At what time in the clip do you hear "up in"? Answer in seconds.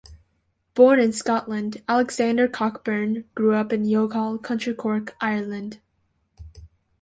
3.53-3.85